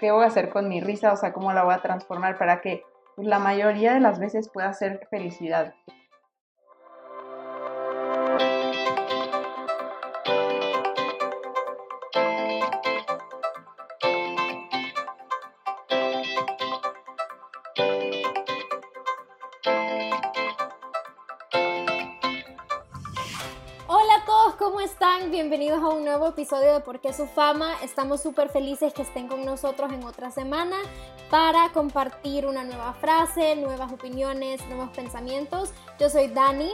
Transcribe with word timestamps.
qué 0.00 0.10
voy 0.10 0.24
a 0.24 0.28
hacer 0.28 0.48
con 0.48 0.66
mi 0.66 0.80
risa, 0.80 1.12
o 1.12 1.16
sea, 1.16 1.34
cómo 1.34 1.52
la 1.52 1.62
voy 1.62 1.74
a 1.74 1.82
transformar 1.82 2.38
para 2.38 2.62
que 2.62 2.82
la 3.18 3.38
mayoría 3.38 3.92
de 3.92 4.00
las 4.00 4.18
veces 4.18 4.48
pueda 4.48 4.72
ser 4.72 5.06
felicidad. 5.10 5.74
Bienvenidos 25.50 25.82
a 25.82 25.88
un 25.88 26.04
nuevo 26.04 26.28
episodio 26.28 26.74
de 26.74 26.78
Por 26.78 27.00
qué 27.00 27.12
su 27.12 27.26
fama. 27.26 27.74
Estamos 27.82 28.22
súper 28.22 28.50
felices 28.50 28.94
que 28.94 29.02
estén 29.02 29.26
con 29.26 29.44
nosotros 29.44 29.92
en 29.92 30.04
otra 30.04 30.30
semana 30.30 30.76
para 31.28 31.70
compartir 31.72 32.46
una 32.46 32.62
nueva 32.62 32.92
frase, 32.92 33.56
nuevas 33.56 33.90
opiniones, 33.90 34.64
nuevos 34.68 34.90
pensamientos. 34.90 35.72
Yo 35.98 36.08
soy 36.08 36.28
Dani. 36.28 36.70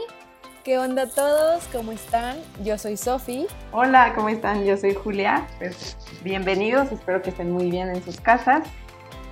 ¿Qué 0.63 0.77
onda 0.77 1.01
a 1.01 1.09
todos? 1.09 1.63
¿Cómo 1.71 1.91
están? 1.91 2.37
Yo 2.63 2.77
soy 2.77 2.97
Sofi. 2.97 3.47
Hola, 3.71 4.13
¿cómo 4.13 4.29
están? 4.29 4.63
Yo 4.63 4.77
soy 4.77 4.93
Julia. 4.93 5.47
Pues 5.57 5.97
bienvenidos, 6.23 6.91
espero 6.91 7.23
que 7.23 7.31
estén 7.31 7.51
muy 7.51 7.71
bien 7.71 7.89
en 7.89 8.03
sus 8.03 8.21
casas. 8.21 8.67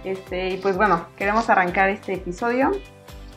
Este, 0.03 0.49
y 0.49 0.57
pues 0.57 0.75
bueno, 0.75 1.05
queremos 1.17 1.51
arrancar 1.51 1.91
este 1.91 2.13
episodio 2.13 2.71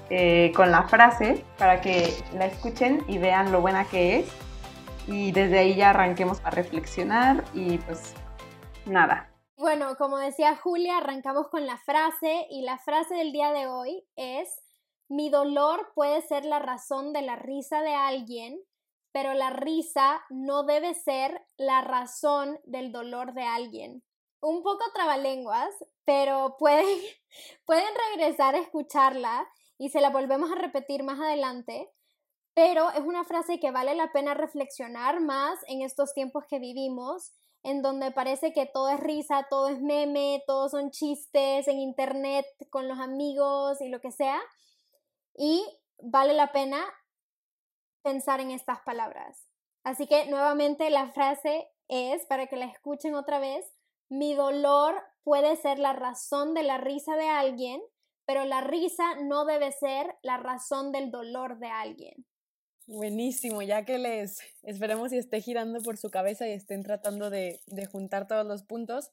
eh, 0.09 0.53
con 0.57 0.71
la 0.71 0.85
frase 0.85 1.45
para 1.59 1.83
que 1.83 2.15
la 2.33 2.47
escuchen 2.47 3.05
y 3.09 3.19
vean 3.19 3.53
lo 3.53 3.61
buena 3.61 3.85
que 3.85 4.21
es 4.21 4.48
y 5.09 5.33
desde 5.33 5.59
ahí 5.59 5.75
ya 5.75 5.91
arranquemos 5.91 6.41
a 6.45 6.51
reflexionar 6.51 7.45
y 7.55 7.79
pues 7.79 8.15
nada. 8.85 9.33
Bueno, 9.57 9.97
como 9.97 10.19
decía 10.19 10.55
Julia, 10.57 10.99
arrancamos 10.99 11.49
con 11.49 11.67
la 11.67 11.79
frase 11.79 12.47
y 12.51 12.63
la 12.63 12.79
frase 12.79 13.15
del 13.15 13.33
día 13.33 13.51
de 13.53 13.67
hoy 13.67 14.07
es, 14.17 14.49
mi 15.09 15.31
dolor 15.31 15.91
puede 15.95 16.21
ser 16.23 16.45
la 16.45 16.59
razón 16.59 17.13
de 17.13 17.23
la 17.23 17.37
risa 17.37 17.81
de 17.81 17.95
alguien, 17.95 18.61
pero 19.11 19.33
la 19.33 19.51
risa 19.51 20.21
no 20.29 20.65
debe 20.65 20.95
ser 20.95 21.43
la 21.57 21.81
razón 21.81 22.61
del 22.65 22.93
dolor 22.93 23.33
de 23.33 23.45
alguien. 23.45 24.05
Un 24.41 24.63
poco 24.63 24.85
trabalenguas, 24.95 25.71
pero 26.05 26.57
pueden, 26.59 26.87
pueden 27.65 27.89
regresar 28.15 28.55
a 28.55 28.61
escucharla 28.61 29.49
y 29.79 29.89
se 29.89 30.01
la 30.01 30.11
volvemos 30.11 30.53
a 30.53 30.57
repetir 30.57 31.03
más 31.03 31.19
adelante 31.19 31.91
pero 32.59 32.91
es 32.91 33.03
una 33.03 33.23
frase 33.23 33.61
que 33.61 33.71
vale 33.71 33.95
la 33.95 34.11
pena 34.11 34.35
reflexionar 34.35 35.21
más 35.21 35.61
en 35.69 35.81
estos 35.81 36.13
tiempos 36.13 36.45
que 36.51 36.59
vivimos, 36.59 37.33
en 37.63 37.83
donde 37.83 38.11
parece 38.11 38.53
que 38.53 38.67
todo 38.67 38.89
es 38.89 38.99
risa, 38.99 39.47
todo 39.49 39.69
es 39.69 39.81
meme, 39.81 40.43
todos 40.45 40.73
son 40.73 40.91
chistes 40.91 41.69
en 41.69 41.79
internet 41.79 42.45
con 42.71 42.89
los 42.89 42.99
amigos 42.99 43.81
y 43.81 43.89
lo 43.89 44.01
que 44.01 44.11
sea. 44.11 44.41
Y 45.37 45.65
vale 46.03 46.35
la 46.35 46.51
pena 46.51 46.85
pensar 48.03 48.41
en 48.41 48.51
estas 48.51 48.81
palabras. 48.81 49.47
Así 49.85 50.09
que 50.09 50.27
nuevamente 50.27 50.91
la 50.91 51.13
frase 51.13 51.69
es, 51.87 52.27
para 52.27 52.49
que 52.49 52.57
la 52.57 52.67
escuchen 52.67 53.15
otra 53.15 53.39
vez, 53.39 53.65
mi 54.09 54.35
dolor 54.35 55.01
puede 55.23 55.55
ser 55.55 55.79
la 55.79 55.93
razón 55.93 56.55
de 56.55 56.65
la 56.65 56.79
risa 56.79 57.15
de 57.15 57.29
alguien, 57.29 57.81
pero 58.27 58.45
la 58.45 58.63
risa 58.63 59.15
no 59.15 59.45
debe 59.45 59.71
ser 59.71 60.19
la 60.23 60.39
razón 60.39 60.91
del 60.91 61.13
dolor 61.13 61.61
de 61.61 61.69
alguien. 61.69 62.27
Buenísimo, 62.89 63.61
ya 63.61 63.85
que 63.85 63.99
les 63.99 64.41
esperemos 64.63 65.13
y 65.13 65.19
esté 65.19 65.43
girando 65.43 65.79
por 65.83 65.99
su 65.99 66.09
cabeza 66.09 66.49
y 66.49 66.53
estén 66.53 66.83
tratando 66.83 67.29
de, 67.29 67.61
de, 67.67 67.85
juntar 67.85 68.27
todos 68.27 68.47
los 68.47 68.63
puntos. 68.63 69.11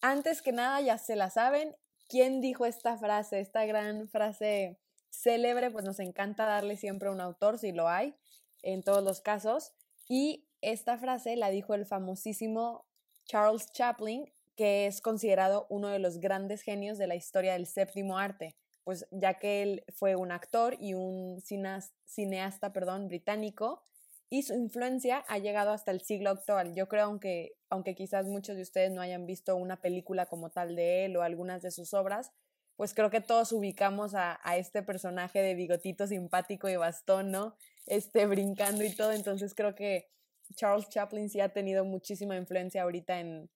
Antes 0.00 0.42
que 0.42 0.50
nada, 0.50 0.80
ya 0.80 0.98
se 0.98 1.14
la 1.14 1.30
saben, 1.30 1.76
¿quién 2.08 2.40
dijo 2.40 2.66
esta 2.66 2.98
frase, 2.98 3.38
esta 3.38 3.64
gran 3.64 4.08
frase 4.08 4.76
célebre? 5.08 5.70
Pues 5.70 5.84
nos 5.84 6.00
encanta 6.00 6.46
darle 6.46 6.76
siempre 6.76 7.10
un 7.10 7.20
autor, 7.20 7.60
si 7.60 7.70
lo 7.70 7.88
hay, 7.88 8.16
en 8.64 8.82
todos 8.82 9.04
los 9.04 9.20
casos. 9.20 9.72
Y 10.08 10.48
esta 10.60 10.98
frase 10.98 11.36
la 11.36 11.50
dijo 11.50 11.74
el 11.74 11.86
famosísimo 11.86 12.86
Charles 13.24 13.70
Chaplin, 13.70 14.32
que 14.56 14.88
es 14.88 15.00
considerado 15.00 15.68
uno 15.70 15.90
de 15.90 16.00
los 16.00 16.18
grandes 16.18 16.62
genios 16.62 16.98
de 16.98 17.06
la 17.06 17.14
historia 17.14 17.52
del 17.52 17.68
séptimo 17.68 18.18
arte 18.18 18.56
pues 18.88 19.06
ya 19.10 19.34
que 19.34 19.62
él 19.62 19.84
fue 19.92 20.16
un 20.16 20.32
actor 20.32 20.74
y 20.80 20.94
un 20.94 21.42
cineasta, 21.42 22.72
perdón, 22.72 23.08
británico, 23.08 23.82
y 24.30 24.44
su 24.44 24.54
influencia 24.54 25.26
ha 25.28 25.36
llegado 25.36 25.72
hasta 25.72 25.90
el 25.90 26.00
siglo 26.00 26.30
actual. 26.30 26.74
Yo 26.74 26.88
creo, 26.88 27.04
aunque, 27.04 27.52
aunque 27.68 27.94
quizás 27.94 28.24
muchos 28.24 28.56
de 28.56 28.62
ustedes 28.62 28.90
no 28.90 29.02
hayan 29.02 29.26
visto 29.26 29.56
una 29.56 29.82
película 29.82 30.24
como 30.24 30.48
tal 30.48 30.74
de 30.74 31.04
él 31.04 31.18
o 31.18 31.22
algunas 31.22 31.60
de 31.60 31.70
sus 31.70 31.92
obras, 31.92 32.32
pues 32.76 32.94
creo 32.94 33.10
que 33.10 33.20
todos 33.20 33.52
ubicamos 33.52 34.14
a, 34.14 34.40
a 34.42 34.56
este 34.56 34.82
personaje 34.82 35.42
de 35.42 35.54
bigotito 35.54 36.06
simpático 36.06 36.66
y 36.70 36.76
bastón, 36.76 37.30
¿no? 37.30 37.56
Este, 37.84 38.24
brincando 38.24 38.84
y 38.84 38.96
todo. 38.96 39.12
Entonces 39.12 39.54
creo 39.54 39.74
que 39.74 40.08
Charles 40.54 40.88
Chaplin 40.88 41.28
sí 41.28 41.40
ha 41.40 41.50
tenido 41.50 41.84
muchísima 41.84 42.38
influencia 42.38 42.84
ahorita 42.84 43.20
en, 43.20 43.50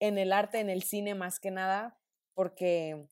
en 0.00 0.16
el 0.16 0.32
arte, 0.32 0.60
en 0.60 0.70
el 0.70 0.84
cine 0.84 1.14
más 1.14 1.38
que 1.38 1.50
nada, 1.50 1.98
porque 2.32 3.08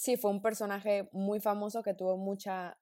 sí, 0.00 0.16
fue 0.16 0.30
un 0.30 0.40
personaje 0.40 1.10
muy 1.12 1.40
famoso 1.40 1.82
que 1.82 1.92
tuvo 1.92 2.16
mucha 2.16 2.78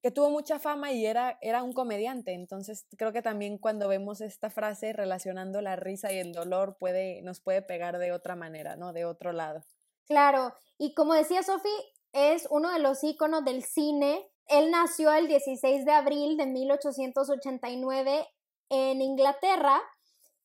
que 0.00 0.12
tuvo 0.12 0.30
mucha 0.30 0.60
fama 0.60 0.92
y 0.92 1.06
era, 1.06 1.38
era 1.40 1.64
un 1.64 1.72
comediante. 1.72 2.32
Entonces 2.32 2.86
creo 2.96 3.12
que 3.12 3.22
también 3.22 3.58
cuando 3.58 3.88
vemos 3.88 4.20
esta 4.20 4.48
frase 4.48 4.92
relacionando 4.92 5.60
la 5.60 5.74
risa 5.74 6.12
y 6.12 6.18
el 6.18 6.32
dolor 6.32 6.76
puede, 6.78 7.20
nos 7.22 7.40
puede 7.40 7.62
pegar 7.62 7.98
de 7.98 8.12
otra 8.12 8.36
manera, 8.36 8.76
¿no? 8.76 8.92
De 8.92 9.04
otro 9.04 9.32
lado. 9.32 9.64
Claro, 10.06 10.54
y 10.76 10.94
como 10.94 11.14
decía 11.14 11.42
Sofi, 11.42 11.74
es 12.12 12.46
uno 12.50 12.72
de 12.72 12.78
los 12.78 13.02
íconos 13.02 13.44
del 13.44 13.64
cine. 13.64 14.24
Él 14.46 14.70
nació 14.70 15.12
el 15.12 15.26
16 15.26 15.84
de 15.84 15.92
abril 15.92 16.36
de 16.36 16.46
1889 16.46 18.26
en 18.70 19.02
Inglaterra 19.02 19.80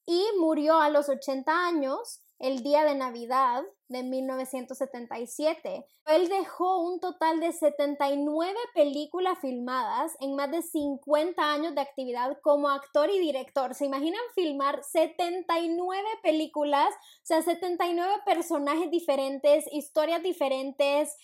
y 0.06 0.24
murió 0.40 0.82
a 0.82 0.90
los 0.90 1.10
80 1.10 1.68
años 1.68 2.23
el 2.44 2.62
día 2.62 2.84
de 2.84 2.94
Navidad 2.94 3.64
de 3.88 4.04
1977. 4.04 5.86
Él 6.08 6.28
dejó 6.28 6.82
un 6.82 7.00
total 7.00 7.40
de 7.40 7.54
79 7.54 8.54
películas 8.76 9.40
filmadas 9.40 10.12
en 10.20 10.36
más 10.36 10.52
de 10.52 10.62
50 10.62 11.42
años 11.42 11.74
de 11.74 11.80
actividad 11.80 12.38
como 12.42 12.68
actor 12.68 13.10
y 13.10 13.20
director. 13.20 13.74
¿Se 13.74 13.86
imaginan 13.86 14.20
filmar 14.36 14.84
79 14.84 16.06
películas? 16.22 16.94
O 16.94 17.26
sea, 17.26 17.42
79 17.42 18.12
personajes 18.26 18.92
diferentes, 18.92 19.64
historias 19.72 20.22
diferentes. 20.22 21.16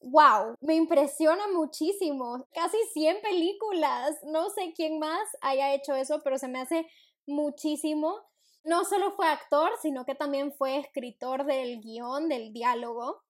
¡Wow! 0.00 0.56
Me 0.62 0.74
impresiona 0.74 1.48
muchísimo. 1.48 2.46
Casi 2.54 2.78
100 2.94 3.20
películas. 3.20 4.16
No 4.24 4.48
sé 4.48 4.72
quién 4.74 4.98
más 4.98 5.28
haya 5.42 5.74
hecho 5.74 5.94
eso, 5.94 6.22
pero 6.24 6.38
se 6.38 6.48
me 6.48 6.60
hace 6.60 6.86
muchísimo 7.26 8.31
no 8.64 8.84
solo 8.84 9.12
fue 9.12 9.26
actor, 9.28 9.70
sino 9.80 10.04
que 10.04 10.14
también 10.14 10.52
fue 10.52 10.78
escritor 10.78 11.44
del 11.44 11.80
guion, 11.80 12.28
del 12.28 12.52
diálogo. 12.52 13.22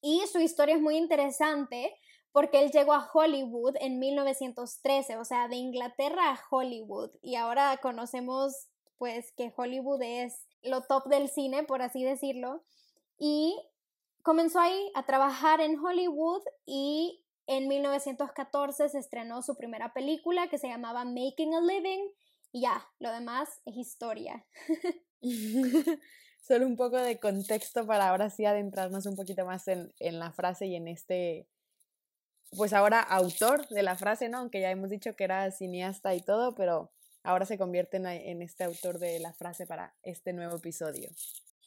Y 0.00 0.22
su 0.26 0.38
historia 0.38 0.76
es 0.76 0.80
muy 0.80 0.96
interesante 0.96 1.96
porque 2.32 2.62
él 2.62 2.70
llegó 2.70 2.92
a 2.92 3.08
Hollywood 3.12 3.76
en 3.80 3.98
1913, 3.98 5.16
o 5.18 5.24
sea, 5.24 5.48
de 5.48 5.56
Inglaterra 5.56 6.30
a 6.30 6.40
Hollywood. 6.50 7.10
Y 7.22 7.36
ahora 7.36 7.78
conocemos 7.80 8.68
pues 8.98 9.32
que 9.36 9.52
Hollywood 9.56 10.02
es 10.02 10.46
lo 10.62 10.82
top 10.82 11.06
del 11.06 11.28
cine, 11.28 11.64
por 11.64 11.82
así 11.82 12.04
decirlo. 12.04 12.64
Y 13.18 13.56
comenzó 14.22 14.60
ahí 14.60 14.90
a 14.94 15.04
trabajar 15.04 15.60
en 15.60 15.78
Hollywood 15.78 16.42
y 16.66 17.24
en 17.46 17.68
1914 17.68 18.88
se 18.88 18.98
estrenó 18.98 19.42
su 19.42 19.56
primera 19.56 19.92
película 19.92 20.48
que 20.48 20.58
se 20.58 20.68
llamaba 20.68 21.04
Making 21.04 21.54
a 21.54 21.60
Living 21.60 22.08
y 22.54 22.60
ya, 22.60 22.88
lo 23.00 23.10
demás 23.10 23.48
es 23.66 23.76
historia. 23.76 24.46
Solo 26.40 26.66
un 26.66 26.76
poco 26.76 26.98
de 26.98 27.18
contexto 27.18 27.84
para 27.84 28.10
ahora 28.10 28.30
sí 28.30 28.44
adentrarnos 28.44 29.06
un 29.06 29.16
poquito 29.16 29.44
más 29.44 29.66
en, 29.66 29.92
en 29.98 30.20
la 30.20 30.30
frase 30.30 30.66
y 30.66 30.76
en 30.76 30.86
este, 30.86 31.48
pues 32.56 32.72
ahora 32.72 33.00
autor 33.00 33.66
de 33.70 33.82
la 33.82 33.96
frase, 33.96 34.28
¿no? 34.28 34.38
Aunque 34.38 34.60
ya 34.60 34.70
hemos 34.70 34.88
dicho 34.88 35.16
que 35.16 35.24
era 35.24 35.50
cineasta 35.50 36.14
y 36.14 36.20
todo, 36.20 36.54
pero 36.54 36.92
ahora 37.24 37.44
se 37.44 37.58
convierte 37.58 37.96
en, 37.96 38.06
en 38.06 38.40
este 38.40 38.62
autor 38.62 39.00
de 39.00 39.18
la 39.18 39.32
frase 39.32 39.66
para 39.66 39.96
este 40.04 40.32
nuevo 40.32 40.58
episodio. 40.58 41.10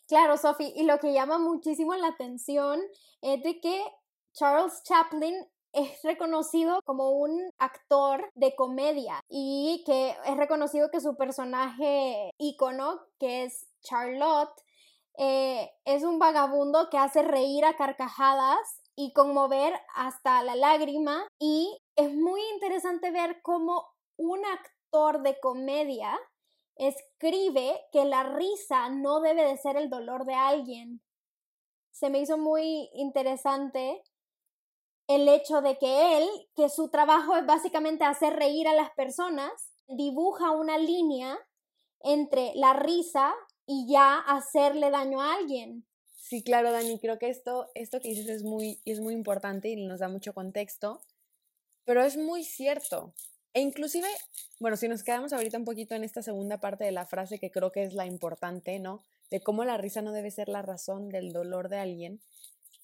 Claro, 0.08 0.38
Sophie, 0.38 0.72
y 0.74 0.84
lo 0.84 1.00
que 1.00 1.12
llama 1.12 1.38
muchísimo 1.38 1.96
la 1.96 2.08
atención 2.08 2.80
es 3.22 3.44
de 3.44 3.60
que 3.60 3.84
Charles 4.32 4.84
Chaplin 4.84 5.36
es 5.78 6.02
reconocido 6.02 6.82
como 6.86 7.12
un 7.12 7.52
actor 7.60 8.32
de 8.34 8.56
comedia 8.56 9.22
y 9.30 9.84
que 9.86 10.16
es 10.26 10.36
reconocido 10.36 10.90
que 10.90 11.02
su 11.02 11.16
personaje 11.16 12.32
ícono, 12.40 13.00
que 13.20 13.44
es 13.44 13.68
Charlotte, 13.82 14.60
eh, 15.20 15.70
es 15.86 16.04
un 16.04 16.18
vagabundo 16.18 16.90
que 16.90 16.98
hace 16.98 17.22
reír 17.22 17.64
a 17.64 17.76
carcajadas 17.76 18.58
y 18.96 19.14
conmover 19.14 19.72
hasta 19.94 20.42
la 20.42 20.56
lágrima 20.56 21.28
y 21.40 21.80
es 21.96 22.12
muy 22.12 22.42
interesante 22.56 23.12
ver 23.12 23.40
cómo 23.44 23.86
un 24.18 24.44
actor 24.46 25.22
de 25.22 25.40
comedia 25.40 26.18
escribe 26.76 27.86
que 27.92 28.06
la 28.06 28.24
risa 28.24 28.90
no 28.90 29.20
debe 29.20 29.44
de 29.44 29.58
ser 29.58 29.78
el 29.78 29.92
dolor 29.92 30.26
de 30.26 30.34
alguien. 30.34 31.02
Se 31.92 32.10
me 32.10 32.20
hizo 32.20 32.40
muy 32.40 32.90
interesante 32.94 34.02
el 35.08 35.28
hecho 35.30 35.62
de 35.62 35.78
que 35.78 36.18
él, 36.18 36.28
que 36.56 36.70
su 36.70 36.90
trabajo 36.90 37.36
es 37.38 37.46
básicamente 37.46 38.04
hacer 38.04 38.34
reír 38.34 38.68
a 38.68 38.74
las 38.74 38.92
personas, 38.92 39.52
dibuja 39.88 40.52
una 40.52 40.78
línea 40.78 41.38
entre 42.02 42.52
la 42.56 42.74
risa 42.74 43.34
y 43.66 43.88
ya 43.90 44.18
hacerle 44.20 44.92
daño 44.92 45.22
a 45.22 45.36
alguien. 45.36 45.86
Sí, 46.16 46.44
claro, 46.44 46.72
Dani, 46.72 47.00
creo 47.00 47.20
que 47.20 47.30
esto, 47.30 47.70
esto 47.74 48.02
que 48.02 48.10
dices 48.10 48.28
es 48.28 48.44
muy, 48.44 48.82
es 48.84 49.00
muy 49.00 49.14
importante 49.14 49.70
y 49.70 49.78
nos 49.78 50.00
da 50.00 50.10
mucho 50.10 50.34
contexto, 50.34 51.02
pero 51.86 52.04
es 52.04 52.18
muy 52.18 52.44
cierto. 52.44 53.14
E 53.54 53.62
inclusive, 53.62 54.08
bueno, 54.60 54.76
si 54.76 54.90
nos 54.90 55.04
quedamos 55.04 55.32
ahorita 55.32 55.58
un 55.58 55.66
poquito 55.66 55.96
en 55.96 56.04
esta 56.04 56.22
segunda 56.22 56.60
parte 56.60 56.84
de 56.84 56.92
la 56.92 57.06
frase 57.06 57.40
que 57.40 57.50
creo 57.50 57.72
que 57.72 57.84
es 57.84 57.94
la 57.94 58.06
importante, 58.06 58.78
¿no? 58.80 59.04
De 59.32 59.40
cómo 59.40 59.64
la 59.64 59.78
risa 59.78 60.02
no 60.02 60.12
debe 60.12 60.32
ser 60.32 60.50
la 60.50 60.62
razón 60.62 61.10
del 61.10 61.32
dolor 61.32 61.70
de 61.70 61.78
alguien. 61.78 62.22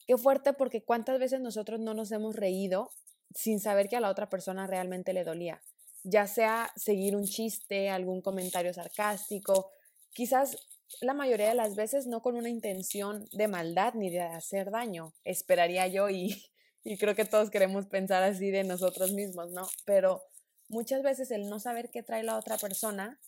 Qué 0.05 0.17
fuerte 0.17 0.53
porque 0.53 0.83
cuántas 0.83 1.19
veces 1.19 1.39
nosotros 1.39 1.79
no 1.79 1.93
nos 1.93 2.11
hemos 2.11 2.35
reído 2.35 2.91
sin 3.33 3.59
saber 3.59 3.89
que 3.89 3.95
a 3.95 4.01
la 4.01 4.09
otra 4.09 4.29
persona 4.29 4.67
realmente 4.67 5.13
le 5.13 5.23
dolía. 5.23 5.61
Ya 6.03 6.27
sea 6.27 6.71
seguir 6.75 7.15
un 7.15 7.25
chiste, 7.25 7.89
algún 7.89 8.21
comentario 8.21 8.73
sarcástico, 8.73 9.71
quizás 10.11 10.57
la 11.01 11.13
mayoría 11.13 11.49
de 11.49 11.55
las 11.55 11.75
veces 11.75 12.07
no 12.07 12.21
con 12.21 12.35
una 12.35 12.49
intención 12.49 13.25
de 13.31 13.47
maldad 13.47 13.93
ni 13.95 14.09
de 14.09 14.21
hacer 14.21 14.71
daño, 14.71 15.13
esperaría 15.23 15.87
yo 15.87 16.09
y, 16.09 16.43
y 16.83 16.97
creo 16.97 17.15
que 17.15 17.25
todos 17.25 17.49
queremos 17.49 17.87
pensar 17.87 18.23
así 18.23 18.51
de 18.51 18.63
nosotros 18.63 19.11
mismos, 19.11 19.51
¿no? 19.51 19.67
Pero 19.85 20.21
muchas 20.69 21.01
veces 21.01 21.31
el 21.31 21.49
no 21.49 21.59
saber 21.59 21.89
qué 21.89 22.03
trae 22.03 22.23
la 22.23 22.37
otra 22.37 22.57
persona 22.57 23.19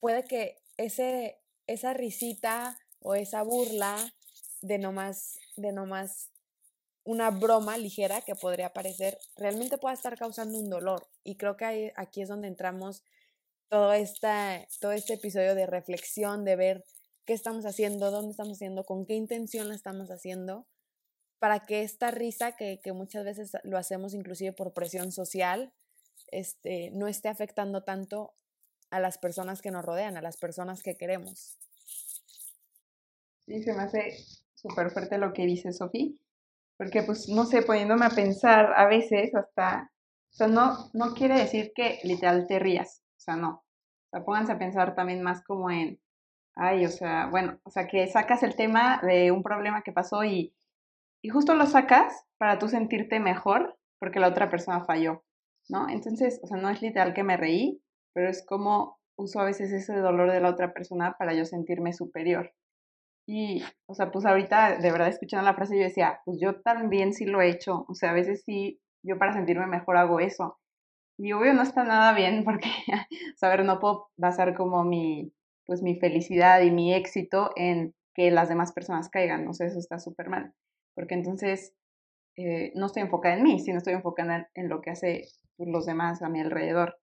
puede 0.00 0.24
que 0.24 0.58
ese, 0.76 1.40
esa 1.66 1.92
risita 1.92 2.78
o 3.00 3.14
esa 3.14 3.42
burla 3.42 4.14
de 4.60 4.78
nomás, 4.78 5.38
de 5.56 5.72
nomás 5.72 6.30
una 7.04 7.30
broma 7.30 7.78
ligera 7.78 8.20
que 8.20 8.34
podría 8.34 8.72
parecer, 8.72 9.18
realmente 9.36 9.78
pueda 9.78 9.94
estar 9.94 10.18
causando 10.18 10.58
un 10.58 10.68
dolor. 10.68 11.08
Y 11.24 11.36
creo 11.36 11.56
que 11.56 11.92
aquí 11.96 12.22
es 12.22 12.28
donde 12.28 12.48
entramos 12.48 13.02
todo, 13.68 13.92
esta, 13.92 14.66
todo 14.80 14.92
este 14.92 15.14
episodio 15.14 15.54
de 15.54 15.66
reflexión, 15.66 16.44
de 16.44 16.56
ver 16.56 16.84
qué 17.24 17.32
estamos 17.32 17.64
haciendo, 17.64 18.10
dónde 18.10 18.32
estamos 18.32 18.58
haciendo, 18.58 18.84
con 18.84 19.06
qué 19.06 19.14
intención 19.14 19.68
la 19.68 19.74
estamos 19.74 20.10
haciendo, 20.10 20.66
para 21.38 21.66
que 21.66 21.82
esta 21.82 22.10
risa, 22.10 22.56
que, 22.56 22.80
que 22.80 22.92
muchas 22.92 23.24
veces 23.24 23.52
lo 23.62 23.78
hacemos 23.78 24.12
inclusive 24.12 24.52
por 24.52 24.74
presión 24.74 25.12
social, 25.12 25.72
este, 26.30 26.90
no 26.90 27.08
esté 27.08 27.28
afectando 27.28 27.84
tanto 27.84 28.34
a 28.90 29.00
las 29.00 29.18
personas 29.18 29.62
que 29.62 29.70
nos 29.70 29.84
rodean, 29.84 30.16
a 30.16 30.22
las 30.22 30.36
personas 30.36 30.82
que 30.82 30.96
queremos. 30.96 31.56
Sí, 33.46 33.62
se 33.62 33.72
me 33.72 33.82
hace 33.82 34.14
súper 34.60 34.90
fuerte 34.90 35.18
lo 35.18 35.32
que 35.32 35.46
dice 35.46 35.72
Sofía, 35.72 36.10
porque 36.76 37.02
pues 37.02 37.28
no 37.28 37.44
sé, 37.44 37.62
poniéndome 37.62 38.06
a 38.06 38.10
pensar 38.10 38.72
a 38.76 38.86
veces 38.86 39.34
hasta, 39.34 39.90
o 40.32 40.34
sea, 40.34 40.48
no, 40.48 40.90
no 40.92 41.14
quiere 41.14 41.38
decir 41.38 41.72
que 41.74 42.00
literal 42.02 42.46
te 42.46 42.58
rías, 42.58 43.02
o 43.16 43.20
sea, 43.20 43.36
no, 43.36 43.48
o 43.50 44.08
sea, 44.10 44.24
pónganse 44.24 44.52
a 44.52 44.58
pensar 44.58 44.94
también 44.94 45.22
más 45.22 45.42
como 45.44 45.70
en, 45.70 46.00
ay, 46.56 46.84
o 46.84 46.88
sea, 46.88 47.28
bueno, 47.30 47.60
o 47.62 47.70
sea, 47.70 47.86
que 47.86 48.06
sacas 48.08 48.42
el 48.42 48.56
tema 48.56 49.00
de 49.02 49.30
un 49.30 49.42
problema 49.42 49.82
que 49.82 49.92
pasó 49.92 50.24
y, 50.24 50.54
y 51.22 51.28
justo 51.28 51.54
lo 51.54 51.66
sacas 51.66 52.24
para 52.36 52.58
tú 52.58 52.68
sentirte 52.68 53.20
mejor 53.20 53.76
porque 54.00 54.20
la 54.20 54.28
otra 54.28 54.50
persona 54.50 54.84
falló, 54.84 55.24
¿no? 55.68 55.88
Entonces, 55.88 56.40
o 56.42 56.46
sea, 56.46 56.56
no 56.56 56.68
es 56.70 56.82
literal 56.82 57.14
que 57.14 57.24
me 57.24 57.36
reí, 57.36 57.80
pero 58.12 58.28
es 58.28 58.44
como 58.46 58.98
uso 59.16 59.40
a 59.40 59.44
veces 59.44 59.72
ese 59.72 59.96
dolor 59.96 60.30
de 60.30 60.40
la 60.40 60.50
otra 60.50 60.72
persona 60.72 61.16
para 61.18 61.34
yo 61.34 61.44
sentirme 61.44 61.92
superior. 61.92 62.52
Y, 63.30 63.62
o 63.84 63.94
sea, 63.94 64.10
pues 64.10 64.24
ahorita 64.24 64.78
de 64.78 64.90
verdad 64.90 65.08
escuchando 65.08 65.44
la 65.44 65.52
frase 65.52 65.76
yo 65.76 65.82
decía, 65.82 66.18
pues 66.24 66.38
yo 66.40 66.62
también 66.62 67.12
sí 67.12 67.26
lo 67.26 67.42
he 67.42 67.50
hecho, 67.50 67.84
o 67.86 67.94
sea, 67.94 68.10
a 68.10 68.14
veces 68.14 68.42
sí, 68.46 68.80
yo 69.04 69.18
para 69.18 69.34
sentirme 69.34 69.66
mejor 69.66 69.98
hago 69.98 70.18
eso. 70.18 70.58
Y 71.18 71.32
obvio 71.32 71.52
no 71.52 71.60
está 71.60 71.84
nada 71.84 72.14
bien 72.14 72.42
porque, 72.42 72.70
saber, 73.36 73.66
no 73.66 73.80
puedo 73.80 74.08
basar 74.16 74.54
como 74.54 74.82
mi, 74.82 75.30
pues 75.66 75.82
mi 75.82 75.98
felicidad 76.00 76.62
y 76.62 76.70
mi 76.70 76.94
éxito 76.94 77.50
en 77.56 77.94
que 78.14 78.30
las 78.30 78.48
demás 78.48 78.72
personas 78.72 79.10
caigan, 79.10 79.46
o 79.46 79.52
sea, 79.52 79.66
eso 79.66 79.78
está 79.78 79.98
súper 79.98 80.30
mal, 80.30 80.54
porque 80.94 81.14
entonces 81.14 81.74
eh, 82.36 82.72
no 82.76 82.86
estoy 82.86 83.02
enfocada 83.02 83.36
en 83.36 83.42
mí, 83.42 83.60
sino 83.60 83.76
estoy 83.76 83.92
enfocada 83.92 84.48
en, 84.54 84.70
lo 84.70 84.80
que 84.80 84.90
hace 84.90 85.24
pues, 85.58 85.68
los 85.68 85.84
demás 85.84 86.22
a 86.22 86.30
mi 86.30 86.40
alrededor. 86.40 86.98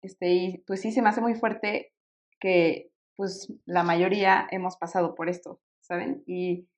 Este, 0.00 0.28
y 0.28 0.58
pues 0.58 0.80
sí 0.80 0.92
se 0.92 1.02
me 1.02 1.08
hace 1.08 1.20
muy 1.20 1.34
fuerte 1.34 1.92
que 2.38 2.92
pues 3.16 3.52
la 3.64 3.82
mayoría 3.82 4.46
hemos 4.50 4.76
pasado 4.76 5.14
por 5.14 5.28
esto, 5.28 5.60
¿saben? 5.80 6.22
Y 6.26 6.68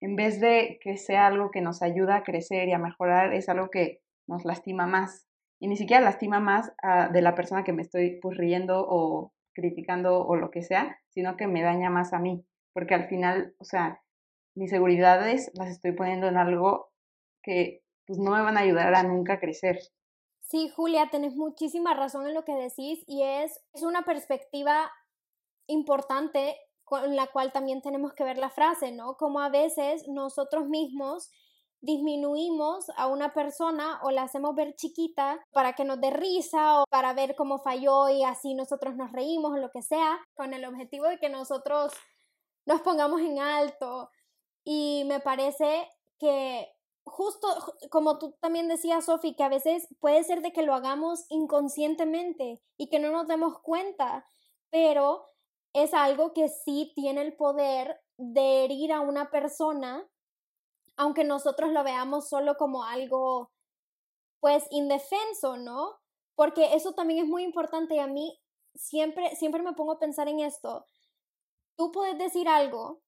en 0.00 0.16
vez 0.16 0.40
de 0.40 0.78
que 0.82 0.96
sea 0.96 1.26
algo 1.26 1.50
que 1.50 1.60
nos 1.60 1.82
ayuda 1.82 2.16
a 2.16 2.22
crecer 2.22 2.68
y 2.68 2.72
a 2.72 2.78
mejorar, 2.78 3.34
es 3.34 3.48
algo 3.48 3.70
que 3.70 4.00
nos 4.26 4.44
lastima 4.44 4.86
más. 4.86 5.26
Y 5.60 5.68
ni 5.68 5.76
siquiera 5.76 6.02
lastima 6.02 6.40
más 6.40 6.72
de 7.12 7.20
la 7.22 7.34
persona 7.34 7.64
que 7.64 7.72
me 7.72 7.82
estoy 7.82 8.18
pues 8.20 8.38
riendo 8.38 8.86
o 8.88 9.34
criticando 9.52 10.26
o 10.26 10.36
lo 10.36 10.50
que 10.50 10.62
sea, 10.62 10.98
sino 11.08 11.36
que 11.36 11.46
me 11.46 11.62
daña 11.62 11.90
más 11.90 12.12
a 12.14 12.18
mí. 12.18 12.46
Porque 12.72 12.94
al 12.94 13.08
final, 13.08 13.54
o 13.58 13.64
sea, 13.64 14.00
mis 14.54 14.70
seguridades 14.70 15.50
las 15.54 15.68
estoy 15.68 15.92
poniendo 15.92 16.28
en 16.28 16.38
algo 16.38 16.90
que 17.42 17.82
pues 18.06 18.18
no 18.18 18.30
me 18.30 18.42
van 18.42 18.56
a 18.56 18.60
ayudar 18.60 18.94
a 18.94 19.02
nunca 19.02 19.38
crecer. 19.38 19.78
Sí, 20.40 20.70
Julia, 20.74 21.08
tenés 21.10 21.36
muchísima 21.36 21.94
razón 21.94 22.26
en 22.26 22.34
lo 22.34 22.44
que 22.44 22.54
decís 22.54 23.04
y 23.06 23.22
es, 23.22 23.60
es 23.72 23.82
una 23.82 24.02
perspectiva 24.02 24.90
importante 25.70 26.56
con 26.84 27.14
la 27.14 27.28
cual 27.28 27.52
también 27.52 27.82
tenemos 27.82 28.14
que 28.14 28.24
ver 28.24 28.38
la 28.38 28.50
frase, 28.50 28.92
¿no? 28.92 29.16
Como 29.16 29.40
a 29.40 29.48
veces 29.48 30.08
nosotros 30.08 30.68
mismos 30.68 31.30
disminuimos 31.82 32.90
a 32.96 33.06
una 33.06 33.32
persona 33.32 34.00
o 34.02 34.10
la 34.10 34.24
hacemos 34.24 34.54
ver 34.54 34.74
chiquita 34.74 35.40
para 35.52 35.72
que 35.72 35.84
nos 35.84 36.00
dé 36.00 36.10
risa 36.10 36.82
o 36.82 36.84
para 36.90 37.14
ver 37.14 37.34
cómo 37.36 37.58
falló 37.58 38.08
y 38.10 38.22
así 38.24 38.54
nosotros 38.54 38.96
nos 38.96 39.12
reímos 39.12 39.52
o 39.52 39.56
lo 39.56 39.70
que 39.70 39.82
sea, 39.82 40.18
con 40.34 40.52
el 40.52 40.64
objetivo 40.64 41.06
de 41.06 41.18
que 41.18 41.30
nosotros 41.30 41.92
nos 42.66 42.82
pongamos 42.82 43.20
en 43.20 43.38
alto. 43.38 44.10
Y 44.64 45.04
me 45.06 45.20
parece 45.20 45.88
que 46.18 46.68
justo 47.04 47.48
como 47.90 48.18
tú 48.18 48.36
también 48.40 48.68
decías, 48.68 49.06
Sofi, 49.06 49.34
que 49.34 49.42
a 49.42 49.48
veces 49.48 49.88
puede 50.00 50.22
ser 50.24 50.42
de 50.42 50.52
que 50.52 50.62
lo 50.62 50.74
hagamos 50.74 51.24
inconscientemente 51.30 52.60
y 52.76 52.88
que 52.88 52.98
no 52.98 53.10
nos 53.10 53.26
demos 53.26 53.60
cuenta, 53.60 54.26
pero 54.70 55.24
es 55.72 55.94
algo 55.94 56.32
que 56.32 56.48
sí 56.48 56.92
tiene 56.94 57.22
el 57.22 57.36
poder 57.36 58.00
de 58.16 58.64
herir 58.64 58.92
a 58.92 59.00
una 59.00 59.30
persona, 59.30 60.06
aunque 60.96 61.24
nosotros 61.24 61.72
lo 61.72 61.84
veamos 61.84 62.28
solo 62.28 62.56
como 62.56 62.84
algo, 62.84 63.50
pues, 64.40 64.66
indefenso, 64.70 65.56
¿no? 65.56 65.98
Porque 66.34 66.74
eso 66.74 66.92
también 66.92 67.20
es 67.20 67.28
muy 67.28 67.44
importante 67.44 67.94
y 67.94 67.98
a 67.98 68.06
mí 68.06 68.38
siempre, 68.74 69.34
siempre 69.36 69.62
me 69.62 69.74
pongo 69.74 69.92
a 69.92 69.98
pensar 69.98 70.28
en 70.28 70.40
esto. 70.40 70.86
Tú 71.76 71.92
puedes 71.92 72.18
decir 72.18 72.48
algo, 72.48 73.00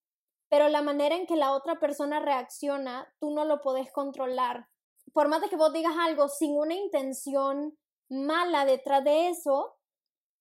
pero 0.49 0.69
la 0.69 0.81
manera 0.81 1.15
en 1.15 1.27
que 1.27 1.35
la 1.35 1.51
otra 1.51 1.79
persona 1.79 2.19
reacciona, 2.19 3.13
tú 3.19 3.31
no 3.31 3.45
lo 3.45 3.61
puedes 3.61 3.91
controlar. 3.91 4.67
Por 5.13 5.27
más 5.27 5.41
de 5.41 5.49
que 5.49 5.55
vos 5.55 5.73
digas 5.73 5.95
algo 5.99 6.27
sin 6.27 6.57
una 6.57 6.75
intención 6.75 7.77
mala 8.09 8.65
detrás 8.65 9.03
de 9.03 9.29
eso, 9.29 9.75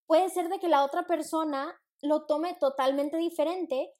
puede 0.07 0.29
ser 0.31 0.49
de 0.49 0.59
que 0.59 0.69
la 0.69 0.85
otra 0.85 1.07
persona 1.07 1.75
lo 2.03 2.27
tome 2.27 2.55
totalmente 2.55 3.17
diferente 3.17 3.95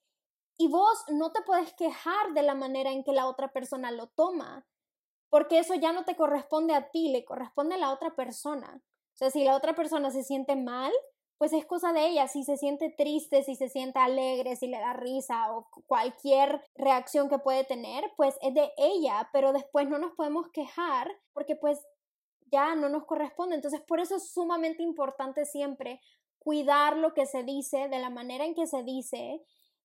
y 0.59 0.69
vos 0.69 1.05
no 1.09 1.33
te 1.33 1.43
puedes 1.43 1.73
quejar 1.75 2.35
de 2.35 2.43
la 2.43 2.55
manera 2.55 2.91
en 2.91 3.05
que 3.05 3.13
la 3.13 3.27
otra 3.27 3.53
persona 3.53 3.91
lo 3.91 4.09
toma, 4.09 4.67
porque 5.31 5.59
eso 5.59 5.75
ya 5.75 5.93
no 5.93 6.05
te 6.05 6.17
corresponde 6.17 6.75
a 6.75 6.91
ti, 6.91 7.09
le 7.09 7.25
corresponde 7.25 7.77
a 7.77 7.79
la 7.79 7.93
otra 7.93 8.15
persona. 8.15 8.83
O 9.15 9.17
sea, 9.17 9.31
si 9.31 9.45
la 9.45 9.57
otra 9.57 9.75
persona 9.75 10.11
se 10.11 10.25
siente 10.25 10.57
mal, 10.57 10.93
pues 11.39 11.53
es 11.53 11.67
cosa 11.67 11.93
de 11.93 12.07
ella. 12.07 12.29
Si 12.29 12.45
se 12.45 12.57
siente 12.57 12.95
triste, 12.97 13.43
si 13.43 13.57
se 13.57 13.69
siente 13.69 13.99
alegre, 13.99 14.57
si 14.57 14.69
le 14.69 14.79
da 14.79 14.93
risa 14.93 15.53
o 15.53 15.69
cualquier 15.87 16.63
reacción 16.77 17.29
que 17.29 17.39
puede 17.39 17.65
tener, 17.65 18.05
pues 18.17 18.37
es 18.43 18.55
de 18.55 18.73
ella, 18.77 19.29
pero 19.33 19.53
después 19.53 19.89
no 19.89 19.99
nos 19.99 20.13
podemos 20.13 20.49
quejar 20.53 21.11
porque 21.33 21.57
pues 21.57 21.81
ya 22.53 22.75
no 22.75 22.89
nos 22.89 23.07
corresponde. 23.07 23.57
Entonces, 23.57 23.81
por 23.81 24.01
eso 24.01 24.17
es 24.17 24.33
sumamente 24.33 24.83
importante 24.83 25.45
siempre 25.45 26.01
cuidar 26.43 26.97
lo 26.97 27.15
que 27.15 27.27
se 27.27 27.45
dice, 27.45 27.89
de 27.89 27.99
la 28.01 28.11
manera 28.11 28.45
en 28.45 28.55
que 28.55 28.67
se 28.67 28.83
dice, 28.83 29.41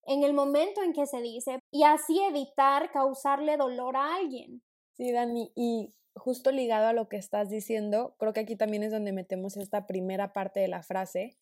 en 0.06 0.24
el 0.24 0.34
momento 0.34 0.82
en 0.82 0.94
que 0.94 1.06
se 1.06 1.22
dice, 1.22 1.60
y 1.72 1.84
así 1.84 2.20
evitar 2.22 2.92
causarle 2.92 3.58
dolor 3.58 3.96
a 3.96 4.16
alguien. 4.16 4.64
Sí, 4.94 5.12
Dani, 5.12 5.52
y 5.56 5.94
justo 6.16 6.52
ligado 6.52 6.88
a 6.88 6.94
lo 6.94 7.10
que 7.10 7.18
estás 7.18 7.50
diciendo, 7.50 8.16
creo 8.18 8.34
que 8.34 8.40
aquí 8.40 8.56
también 8.56 8.84
es 8.84 8.92
donde 8.92 9.12
metemos 9.12 9.56
esta 9.58 9.86
primera 9.86 10.34
parte 10.34 10.60
de 10.60 10.68
la 10.68 10.82
frase, 10.82 11.38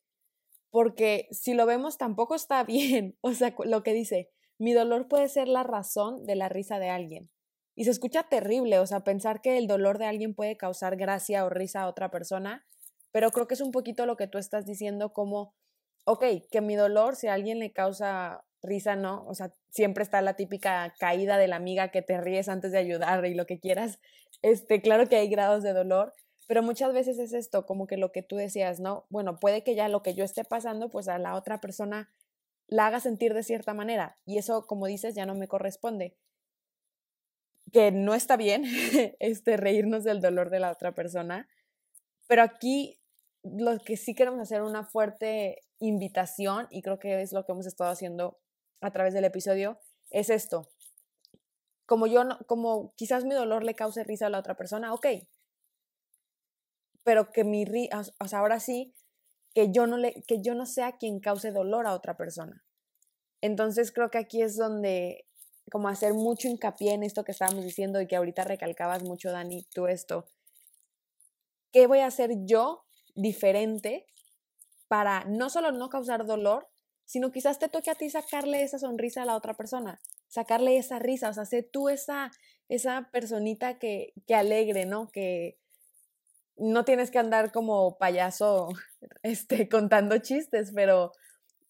porque 0.69 1.29
si 1.31 1.53
lo 1.53 1.65
vemos 1.65 1.97
tampoco 1.97 2.35
está 2.35 2.63
bien, 2.65 3.17
o 3.21 3.31
sea, 3.31 3.55
lo 3.63 3.83
que 3.83 3.93
dice, 3.93 4.29
mi 4.57 4.73
dolor 4.73 5.07
puede 5.07 5.29
ser 5.29 5.47
la 5.47 5.63
razón 5.63 6.25
de 6.25 6.35
la 6.35 6.49
risa 6.49 6.79
de 6.79 6.89
alguien. 6.89 7.29
Y 7.77 7.85
se 7.85 7.91
escucha 7.91 8.23
terrible, 8.23 8.79
o 8.79 8.87
sea, 8.87 9.03
pensar 9.03 9.41
que 9.41 9.57
el 9.57 9.67
dolor 9.67 9.97
de 9.97 10.05
alguien 10.05 10.33
puede 10.33 10.55
causar 10.55 10.95
gracia 10.95 11.45
o 11.45 11.49
risa 11.49 11.81
a 11.81 11.87
otra 11.87 12.09
persona, 12.09 12.65
pero 13.15 13.31
creo 13.31 13.47
que 13.47 13.53
es 13.53 13.61
un 13.61 13.71
poquito 13.71 14.05
lo 14.05 14.17
que 14.17 14.27
tú 14.27 14.37
estás 14.37 14.65
diciendo, 14.65 15.13
como 15.13 15.53
ok, 16.03 16.25
que 16.51 16.59
mi 16.59 16.75
dolor, 16.75 17.15
si 17.15 17.27
alguien 17.27 17.59
le 17.59 17.71
causa 17.71 18.43
risa, 18.61 18.97
¿no? 18.97 19.25
O 19.25 19.33
sea, 19.33 19.53
siempre 19.69 20.03
está 20.03 20.21
la 20.21 20.35
típica 20.35 20.93
caída 20.99 21.37
de 21.37 21.47
la 21.47 21.55
amiga 21.55 21.91
que 21.91 22.01
te 22.01 22.19
ríes 22.19 22.49
antes 22.49 22.73
de 22.73 22.77
ayudar 22.77 23.25
y 23.25 23.33
lo 23.33 23.45
que 23.45 23.57
quieras. 23.57 23.99
Este, 24.41 24.81
claro 24.81 25.07
que 25.07 25.15
hay 25.15 25.29
grados 25.29 25.63
de 25.63 25.71
dolor, 25.71 26.13
pero 26.45 26.61
muchas 26.61 26.91
veces 26.91 27.17
es 27.17 27.31
esto, 27.31 27.65
como 27.65 27.87
que 27.87 27.95
lo 27.95 28.11
que 28.11 28.21
tú 28.21 28.35
decías, 28.35 28.81
¿no? 28.81 29.05
Bueno, 29.07 29.39
puede 29.39 29.63
que 29.63 29.75
ya 29.75 29.87
lo 29.87 30.03
que 30.03 30.13
yo 30.13 30.25
esté 30.25 30.43
pasando, 30.43 30.89
pues 30.89 31.07
a 31.07 31.17
la 31.17 31.35
otra 31.35 31.61
persona 31.61 32.11
la 32.67 32.87
haga 32.87 32.99
sentir 32.99 33.33
de 33.33 33.43
cierta 33.43 33.73
manera 33.73 34.17
y 34.25 34.39
eso, 34.39 34.67
como 34.67 34.87
dices, 34.87 35.15
ya 35.15 35.25
no 35.25 35.35
me 35.35 35.47
corresponde. 35.47 36.17
Que 37.71 37.93
no 37.93 38.13
está 38.13 38.35
bien 38.35 38.65
este 39.19 39.55
reírnos 39.55 40.03
del 40.03 40.19
dolor 40.19 40.49
de 40.49 40.59
la 40.59 40.69
otra 40.69 40.93
persona, 40.93 41.47
pero 42.27 42.41
aquí 42.41 42.99
lo 43.45 43.77
que 43.79 43.95
sí 43.95 44.15
queremos 44.15 44.39
hacer 44.39 44.61
una 44.61 44.83
fuerte 44.83 45.61
invitación 45.79 46.67
y 46.71 46.81
creo 46.81 46.99
que 46.99 47.21
es 47.21 47.31
lo 47.31 47.45
que 47.45 47.51
hemos 47.51 47.67
estado 47.67 47.91
haciendo 47.91 48.39
a 48.81 48.91
través 48.91 49.13
del 49.13 49.25
episodio 49.25 49.79
es 50.09 50.29
esto. 50.29 50.67
Como 51.85 52.07
yo 52.07 52.23
no, 52.23 52.39
como 52.47 52.93
quizás 52.95 53.23
mi 53.25 53.35
dolor 53.35 53.63
le 53.63 53.75
cause 53.75 54.03
risa 54.03 54.27
a 54.27 54.29
la 54.29 54.39
otra 54.39 54.55
persona, 54.55 54.93
ok. 54.93 55.07
Pero 57.03 57.31
que 57.31 57.43
mi 57.43 57.65
risa, 57.65 58.01
ahora 58.33 58.59
sí, 58.59 58.95
que 59.53 59.71
yo 59.71 59.85
no 59.85 59.97
le, 59.97 60.23
que 60.23 60.41
yo 60.41 60.55
no 60.55 60.65
sea 60.65 60.97
quien 60.97 61.19
cause 61.19 61.51
dolor 61.51 61.85
a 61.85 61.93
otra 61.93 62.17
persona. 62.17 62.65
Entonces 63.41 63.91
creo 63.91 64.09
que 64.09 64.17
aquí 64.17 64.41
es 64.41 64.57
donde 64.57 65.27
como 65.71 65.87
hacer 65.87 66.13
mucho 66.13 66.47
hincapié 66.47 66.93
en 66.93 67.03
esto 67.03 67.23
que 67.23 67.31
estábamos 67.31 67.63
diciendo 67.63 68.01
y 68.01 68.07
que 68.07 68.15
ahorita 68.15 68.43
recalcabas 68.43 69.03
mucho, 69.03 69.31
Dani, 69.31 69.63
tú 69.73 69.87
esto. 69.87 70.25
¿Qué 71.71 71.87
voy 71.87 71.99
a 71.99 72.07
hacer 72.07 72.31
yo 72.45 72.85
diferente 73.15 74.05
para 74.87 75.23
no 75.25 75.49
solo 75.49 75.71
no 75.71 75.89
causar 75.89 76.25
dolor, 76.25 76.67
sino 77.05 77.31
quizás 77.31 77.59
te 77.59 77.69
toque 77.69 77.91
a 77.91 77.95
ti 77.95 78.09
sacarle 78.09 78.63
esa 78.63 78.79
sonrisa 78.79 79.23
a 79.23 79.25
la 79.25 79.35
otra 79.35 79.55
persona, 79.55 79.99
sacarle 80.27 80.77
esa 80.77 80.99
risa, 80.99 81.29
o 81.29 81.33
sea, 81.33 81.45
sé 81.45 81.63
tú 81.63 81.89
esa, 81.89 82.31
esa 82.69 83.09
personita 83.11 83.77
que, 83.79 84.13
que 84.27 84.35
alegre, 84.35 84.85
¿no? 84.85 85.09
Que 85.11 85.57
no 86.57 86.85
tienes 86.85 87.11
que 87.11 87.19
andar 87.19 87.51
como 87.51 87.97
payaso 87.97 88.69
este, 89.23 89.69
contando 89.69 90.17
chistes, 90.19 90.71
pero 90.73 91.11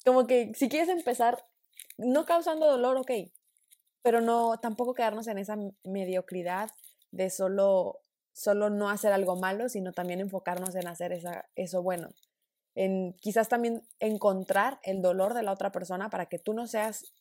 como 0.05 0.27
que 0.27 0.51
si 0.55 0.69
quieres 0.69 0.89
empezar 0.89 1.43
no 1.97 2.25
causando 2.25 2.67
dolor, 2.67 2.97
ok, 2.97 3.11
pero 4.01 4.21
no 4.21 4.59
tampoco 4.59 4.93
quedarnos 4.93 5.27
en 5.27 5.37
esa 5.37 5.57
mediocridad 5.83 6.69
de 7.11 7.29
solo 7.29 8.01
solo 8.35 8.69
no 8.69 8.89
hacer 8.89 9.13
algo 9.13 9.37
malo, 9.37 9.69
sino 9.69 9.93
también 9.93 10.19
enfocarnos 10.19 10.75
en 10.75 10.87
hacer 10.87 11.13
esa, 11.13 11.45
eso 11.55 11.81
bueno. 11.81 12.09
En 12.75 13.13
quizás 13.13 13.47
también 13.47 13.83
encontrar 13.99 14.79
el 14.83 15.01
dolor 15.01 15.33
de 15.33 15.41
la 15.41 15.53
otra 15.53 15.71
persona 15.71 16.09
para 16.09 16.25
que 16.25 16.37
tú 16.37 16.53
no 16.53 16.67
seas 16.67 17.13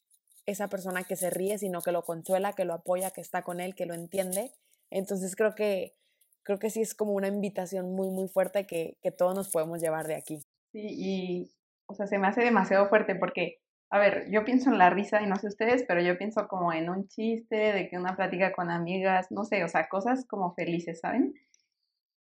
esa 0.44 0.68
persona 0.68 1.04
que 1.04 1.14
se 1.14 1.30
ríe, 1.30 1.56
sino 1.56 1.82
que 1.82 1.92
lo 1.92 2.02
consuela, 2.02 2.52
que 2.52 2.64
lo 2.64 2.74
apoya, 2.74 3.12
que 3.12 3.20
está 3.20 3.42
con 3.42 3.60
él, 3.60 3.76
que 3.76 3.86
lo 3.86 3.94
entiende. 3.94 4.50
Entonces 4.90 5.36
creo 5.36 5.54
que, 5.54 5.94
creo 6.42 6.58
que 6.58 6.70
sí 6.70 6.82
es 6.82 6.96
como 6.96 7.12
una 7.12 7.28
invitación 7.28 7.92
muy, 7.94 8.10
muy 8.10 8.26
fuerte 8.26 8.66
que, 8.66 8.98
que 9.00 9.12
todos 9.12 9.36
nos 9.36 9.50
podemos 9.50 9.80
llevar 9.80 10.08
de 10.08 10.16
aquí. 10.16 10.40
Sí, 10.72 10.82
y, 10.82 11.52
o 11.86 11.94
sea, 11.94 12.08
se 12.08 12.18
me 12.18 12.26
hace 12.26 12.42
demasiado 12.42 12.88
fuerte 12.88 13.14
porque 13.14 13.60
a 13.90 13.98
ver, 13.98 14.26
yo 14.30 14.44
pienso 14.44 14.70
en 14.70 14.78
la 14.78 14.90
risa 14.90 15.22
y 15.22 15.26
no 15.26 15.36
sé 15.36 15.48
ustedes, 15.48 15.84
pero 15.86 16.00
yo 16.00 16.18
pienso 16.18 16.48
como 16.48 16.72
en 16.72 16.90
un 16.90 17.06
chiste, 17.08 17.72
de 17.72 17.88
que 17.88 17.98
una 17.98 18.16
plática 18.16 18.52
con 18.52 18.70
amigas, 18.70 19.30
no 19.30 19.44
sé, 19.44 19.62
o 19.64 19.68
sea, 19.68 19.88
cosas 19.88 20.26
como 20.26 20.54
felices, 20.54 21.00
¿saben? 21.00 21.34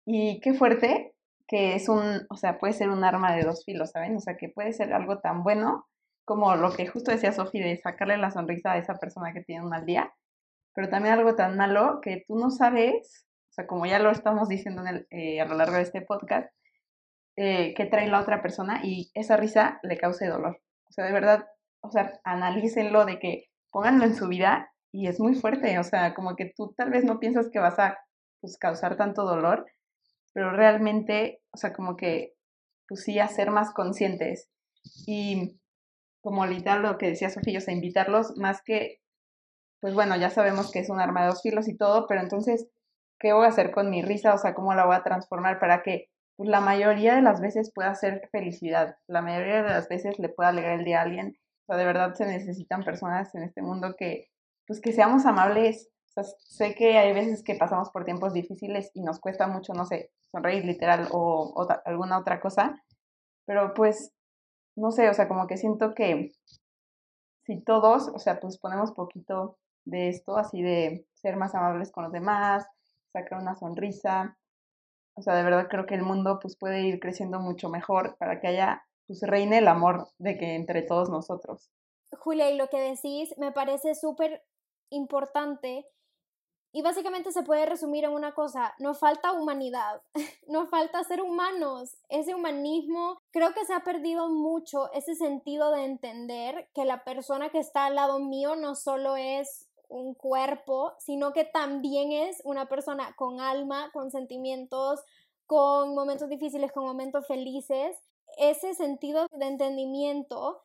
Y 0.05 0.41
qué 0.41 0.55
fuerte 0.55 1.15
que 1.49 1.75
es 1.75 1.89
un, 1.89 2.27
o 2.29 2.37
sea, 2.37 2.59
puede 2.59 2.73
ser 2.73 2.91
un 2.91 3.05
arma 3.05 3.35
de 3.35 3.45
dos 3.45 3.65
filos, 3.65 3.93
¿saben? 3.93 4.17
O 4.17 4.21
sea, 4.21 4.37
que 4.37 4.49
puede 4.49 4.73
ser 4.73 4.93
algo 4.93 5.19
tan 5.21 5.43
bueno 5.43 5.87
como 6.25 6.57
lo 6.57 6.73
que 6.73 6.89
justo 6.89 7.13
decía 7.13 7.33
Sofi 7.33 7.61
de 7.61 7.77
sacarle 7.77 8.19
la 8.19 8.33
sonrisa 8.33 8.73
a 8.73 8.79
esa 8.79 8.95
persona 8.97 9.33
que 9.33 9.43
tiene 9.43 9.63
un 9.63 9.71
mal 9.71 9.87
día, 9.87 10.13
pero 10.75 10.89
también 10.89 11.15
algo 11.15 11.37
tan 11.37 11.57
malo 11.57 12.01
que 12.03 12.25
tú 12.27 12.37
no 12.37 12.51
sabes, 12.51 13.27
o 13.51 13.53
sea, 13.53 13.67
como 13.67 13.87
ya 13.87 14.01
lo 14.01 14.11
estamos 14.11 14.49
diciendo 14.49 14.83
eh, 15.11 15.41
a 15.41 15.47
lo 15.47 15.55
largo 15.55 15.77
de 15.77 15.83
este 15.83 16.03
podcast, 16.03 16.53
eh, 17.37 17.75
que 17.75 17.87
trae 17.87 18.09
la 18.09 18.21
otra 18.21 18.43
persona 18.43 18.81
y 18.83 19.11
esa 19.15 19.37
risa 19.37 19.79
le 19.83 19.99
cause 19.99 20.27
dolor. 20.27 20.61
Sea, 20.97 21.05
de 21.05 21.13
verdad, 21.13 21.47
o 21.83 21.91
sea, 21.91 22.21
analícenlo 22.25 23.05
de 23.05 23.19
que 23.19 23.51
pónganlo 23.71 24.05
en 24.05 24.17
su 24.17 24.29
vida 24.29 24.73
y 24.91 25.09
es 25.09 25.21
muy 25.21 25.35
fuerte, 25.35 25.79
o 25.79 25.85
sea, 25.85 26.15
como 26.15 26.37
que 26.37 26.53
tú 26.57 26.73
tal 26.75 26.89
vez 26.89 27.05
no 27.05 27.21
piensas 27.21 27.51
que 27.53 27.59
vas 27.59 27.79
a 27.79 27.99
pues, 28.41 28.57
causar 28.57 28.97
tanto 28.97 29.25
dolor, 29.25 29.67
pero 30.33 30.51
realmente, 30.53 31.43
o 31.51 31.59
sea, 31.59 31.75
como 31.75 31.97
que, 31.97 32.33
pues 32.89 33.03
sí, 33.03 33.19
hacer 33.19 33.51
más 33.51 33.73
conscientes 33.75 34.49
y 35.07 35.61
como 36.23 36.47
literal 36.47 36.83
lo 36.83 36.97
que 36.97 37.09
decía 37.09 37.29
Sofía, 37.29 37.59
o 37.59 37.61
sea, 37.61 37.75
invitarlos 37.75 38.37
más 38.39 38.63
que, 38.63 39.03
pues 39.81 39.93
bueno, 39.93 40.17
ya 40.17 40.31
sabemos 40.31 40.73
que 40.73 40.79
es 40.79 40.89
un 40.89 40.99
arma 40.99 41.23
de 41.23 41.29
dos 41.29 41.43
filos 41.43 41.69
y 41.69 41.77
todo, 41.77 42.07
pero 42.07 42.23
entonces, 42.23 42.69
¿qué 43.19 43.35
voy 43.35 43.45
a 43.45 43.49
hacer 43.49 43.71
con 43.71 43.91
mi 43.91 44.01
risa? 44.01 44.33
O 44.33 44.39
sea, 44.39 44.55
¿cómo 44.55 44.73
la 44.73 44.87
voy 44.87 44.97
a 44.97 45.03
transformar 45.03 45.61
para 45.61 45.83
que 45.83 46.09
pues, 46.37 46.49
la 46.49 46.61
mayoría 46.61 47.15
de 47.15 47.23
las 47.23 47.41
veces 47.41 47.73
pueda 47.75 47.95
ser 47.95 48.29
felicidad, 48.33 48.97
la 49.07 49.23
mayoría 49.23 49.63
de 49.63 49.71
las 49.71 49.89
veces 49.89 50.19
le 50.19 50.29
pueda 50.29 50.51
alegrar 50.51 50.79
el 50.79 50.85
día 50.85 51.01
a 51.01 51.03
alguien 51.03 51.37
o 51.67 51.73
sea, 51.73 51.77
de 51.79 51.85
verdad 51.85 52.15
se 52.15 52.27
necesitan 52.27 52.85
personas 52.85 53.35
en 53.35 53.43
este 53.43 53.61
mundo 53.61 53.97
que, 53.99 54.31
pues 54.69 54.81
que 54.81 54.93
seamos 54.93 55.27
amables. 55.27 55.91
O 56.15 56.23
sé 56.23 56.75
que 56.75 56.97
hay 56.97 57.13
veces 57.13 57.43
que 57.43 57.57
pasamos 57.57 57.91
por 57.91 58.05
tiempos 58.05 58.33
difíciles 58.33 58.91
y 58.95 59.03
nos 59.03 59.21
cuesta 59.21 59.49
mucho, 59.49 59.75
no 59.75 59.85
sé, 59.85 60.13
sonreír 60.31 60.65
literal 60.65 61.09
o, 61.11 61.67
alguna 61.85 62.19
otra 62.19 62.41
cosa, 62.41 62.83
pero 63.45 63.75
pues, 63.75 64.15
no 64.77 64.93
sé, 64.93 65.11
o 65.11 65.15
sea, 65.15 65.29
como 65.29 65.47
que 65.47 65.59
siento 65.59 65.95
que 65.95 66.33
si 67.45 67.61
todos, 67.61 68.09
o 68.09 68.19
sea, 68.19 68.41
pues 68.41 68.59
ponemos 68.59 68.93
poquito 68.93 69.59
de 69.85 70.09
esto, 70.09 70.39
así 70.39 70.63
de 70.63 71.07
ser 71.15 71.37
más 71.37 71.55
amables 71.55 71.93
con 71.93 72.05
los 72.05 72.13
demás, 72.13 72.67
sacar 73.13 73.39
una 73.39 73.55
sonrisa, 73.55 74.39
o 75.17 75.23
sea, 75.23 75.35
de 75.35 75.43
verdad 75.43 75.69
creo 75.69 75.87
que 75.87 75.95
el 75.95 76.03
mundo 76.03 76.39
pues 76.41 76.57
puede 76.57 76.83
ir 76.83 77.01
creciendo 77.01 77.41
mucho 77.41 77.69
mejor 77.69 78.17
para 78.19 78.41
que 78.41 78.49
haya 78.49 78.85
pues 79.07 79.23
reine 79.23 79.59
el 79.59 79.69
amor 79.69 80.09
de 80.19 80.37
que 80.37 80.55
entre 80.55 80.83
todos 80.83 81.09
nosotros. 81.11 81.71
Julia, 82.19 82.51
y 82.51 82.57
lo 82.57 82.69
que 82.69 82.81
decís 82.81 83.35
me 83.39 83.53
parece 83.53 83.95
súper 83.95 84.45
importante 84.91 85.87
y 86.77 86.83
básicamente 86.83 87.33
se 87.33 87.43
puede 87.43 87.65
resumir 87.65 88.05
en 88.05 88.11
una 88.11 88.35
cosa, 88.35 88.75
nos 88.79 88.99
falta 88.99 89.33
humanidad, 89.33 90.03
nos 90.47 90.69
falta 90.69 91.03
ser 91.05 91.23
humanos, 91.23 91.97
ese 92.11 92.35
humanismo, 92.35 93.19
creo 93.31 93.55
que 93.55 93.65
se 93.65 93.73
ha 93.73 93.81
perdido 93.81 94.29
mucho 94.29 94.93
ese 94.93 95.15
sentido 95.15 95.71
de 95.71 95.85
entender 95.85 96.69
que 96.75 96.85
la 96.85 97.03
persona 97.03 97.49
que 97.49 97.61
está 97.61 97.87
al 97.87 97.95
lado 97.95 98.19
mío 98.19 98.57
no 98.57 98.75
solo 98.75 99.17
es 99.17 99.66
un 99.89 100.15
cuerpo, 100.15 100.95
sino 100.99 101.33
que 101.33 101.45
también 101.45 102.13
es 102.13 102.41
una 102.45 102.69
persona 102.69 103.15
con 103.17 103.41
alma, 103.41 103.91
con 103.93 104.11
sentimientos, 104.11 105.01
con 105.47 105.95
momentos 105.95 106.29
difíciles, 106.29 106.73
con 106.73 106.85
momentos 106.85 107.27
felices 107.27 107.97
ese 108.37 108.75
sentido 108.75 109.27
de 109.31 109.47
entendimiento 109.47 110.63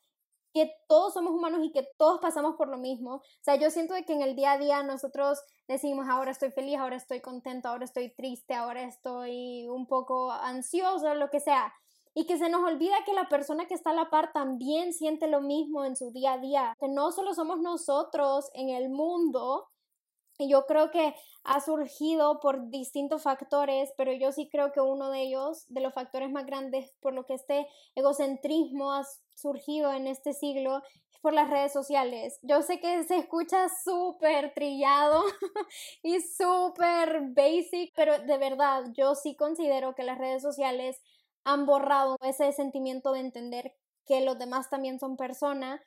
que 0.53 0.69
todos 0.87 1.13
somos 1.13 1.31
humanos 1.31 1.61
y 1.63 1.71
que 1.71 1.87
todos 1.97 2.19
pasamos 2.19 2.55
por 2.57 2.67
lo 2.67 2.77
mismo. 2.77 3.15
O 3.15 3.23
sea, 3.41 3.55
yo 3.55 3.69
siento 3.69 3.95
que 4.05 4.13
en 4.13 4.21
el 4.21 4.35
día 4.35 4.53
a 4.53 4.57
día 4.57 4.83
nosotros 4.83 5.41
decimos, 5.67 6.07
ahora 6.09 6.31
estoy 6.31 6.51
feliz, 6.51 6.77
ahora 6.77 6.97
estoy 6.97 7.21
contento, 7.21 7.69
ahora 7.69 7.85
estoy 7.85 8.13
triste, 8.13 8.53
ahora 8.53 8.83
estoy 8.83 9.67
un 9.69 9.87
poco 9.87 10.31
ansioso, 10.31 11.13
lo 11.15 11.29
que 11.29 11.39
sea. 11.39 11.73
Y 12.13 12.25
que 12.25 12.37
se 12.37 12.49
nos 12.49 12.63
olvida 12.63 13.03
que 13.05 13.13
la 13.13 13.29
persona 13.29 13.67
que 13.67 13.73
está 13.73 13.91
a 13.91 13.93
la 13.93 14.09
par 14.09 14.33
también 14.33 14.93
siente 14.93 15.27
lo 15.27 15.41
mismo 15.41 15.85
en 15.85 15.95
su 15.95 16.11
día 16.11 16.33
a 16.33 16.37
día. 16.39 16.75
Que 16.79 16.89
no 16.89 17.11
solo 17.11 17.33
somos 17.33 17.59
nosotros 17.61 18.49
en 18.53 18.69
el 18.69 18.89
mundo, 18.89 19.71
yo 20.47 20.65
creo 20.65 20.91
que 20.91 21.15
ha 21.43 21.59
surgido 21.61 22.39
por 22.39 22.69
distintos 22.69 23.23
factores, 23.23 23.93
pero 23.97 24.13
yo 24.13 24.31
sí 24.31 24.49
creo 24.49 24.71
que 24.71 24.81
uno 24.81 25.09
de 25.09 25.21
ellos, 25.21 25.65
de 25.69 25.81
los 25.81 25.93
factores 25.93 26.31
más 26.31 26.45
grandes 26.45 26.93
por 27.01 27.13
lo 27.13 27.25
que 27.25 27.33
este 27.33 27.67
egocentrismo 27.95 28.93
ha 28.93 29.05
surgido 29.35 29.91
en 29.91 30.07
este 30.07 30.33
siglo, 30.33 30.81
es 31.11 31.19
por 31.19 31.33
las 31.33 31.49
redes 31.49 31.73
sociales. 31.73 32.39
Yo 32.41 32.61
sé 32.61 32.79
que 32.79 33.03
se 33.03 33.17
escucha 33.17 33.67
súper 33.83 34.53
trillado 34.53 35.23
y 36.03 36.19
súper 36.21 37.21
basic, 37.29 37.93
pero 37.95 38.19
de 38.19 38.37
verdad 38.37 38.85
yo 38.93 39.15
sí 39.15 39.35
considero 39.35 39.95
que 39.95 40.03
las 40.03 40.17
redes 40.17 40.41
sociales 40.41 41.01
han 41.43 41.65
borrado 41.65 42.17
ese 42.21 42.51
sentimiento 42.53 43.11
de 43.13 43.19
entender 43.21 43.73
que 44.05 44.21
los 44.21 44.37
demás 44.37 44.69
también 44.69 44.99
son 44.99 45.17
personas. 45.17 45.81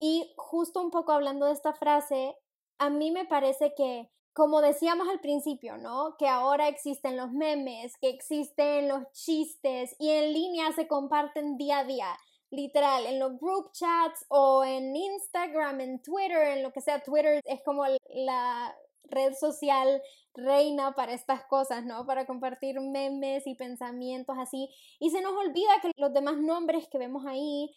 Y 0.00 0.32
justo 0.36 0.80
un 0.80 0.90
poco 0.90 1.12
hablando 1.12 1.46
de 1.46 1.52
esta 1.52 1.72
frase, 1.72 2.34
a 2.78 2.90
mí 2.90 3.10
me 3.10 3.26
parece 3.26 3.74
que, 3.76 4.10
como 4.32 4.60
decíamos 4.62 5.08
al 5.08 5.20
principio, 5.20 5.76
¿no? 5.76 6.16
Que 6.18 6.28
ahora 6.28 6.68
existen 6.68 7.16
los 7.16 7.30
memes, 7.32 7.96
que 7.98 8.08
existen 8.08 8.88
los 8.88 9.10
chistes 9.12 9.94
y 9.98 10.10
en 10.10 10.32
línea 10.32 10.72
se 10.72 10.88
comparten 10.88 11.56
día 11.56 11.80
a 11.80 11.84
día. 11.84 12.18
Literal, 12.50 13.06
en 13.06 13.20
los 13.20 13.38
group 13.38 13.70
chats 13.72 14.24
o 14.28 14.64
en 14.64 14.96
Instagram, 14.96 15.80
en 15.80 16.02
Twitter, 16.02 16.56
en 16.56 16.62
lo 16.64 16.72
que 16.72 16.80
sea, 16.80 17.02
Twitter 17.02 17.40
es 17.44 17.60
como 17.64 17.84
la 18.08 18.74
red 19.04 19.34
social 19.34 20.00
reina 20.34 20.92
para 20.94 21.12
estas 21.12 21.44
cosas, 21.44 21.84
¿no? 21.84 22.06
Para 22.06 22.26
compartir 22.26 22.80
memes 22.80 23.46
y 23.46 23.54
pensamientos 23.54 24.36
así. 24.38 24.68
Y 24.98 25.10
se 25.10 25.20
nos 25.20 25.32
olvida 25.32 25.80
que 25.82 25.92
los 25.96 26.12
demás 26.12 26.36
nombres 26.38 26.88
que 26.88 26.98
vemos 26.98 27.24
ahí, 27.26 27.74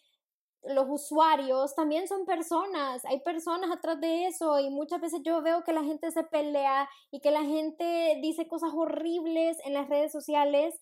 los 0.62 0.86
usuarios, 0.88 1.74
también 1.74 2.08
son 2.08 2.24
personas. 2.24 3.04
Hay 3.04 3.20
personas 3.20 3.70
atrás 3.70 4.00
de 4.00 4.26
eso 4.26 4.58
y 4.58 4.70
muchas 4.70 5.00
veces 5.00 5.20
yo 5.24 5.42
veo 5.42 5.64
que 5.64 5.72
la 5.72 5.84
gente 5.84 6.10
se 6.10 6.24
pelea 6.24 6.88
y 7.10 7.20
que 7.20 7.30
la 7.30 7.42
gente 7.42 8.18
dice 8.22 8.48
cosas 8.48 8.70
horribles 8.74 9.58
en 9.64 9.74
las 9.74 9.88
redes 9.88 10.12
sociales. 10.12 10.74